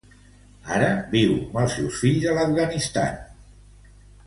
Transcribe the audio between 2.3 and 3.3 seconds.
a l'Afganistan.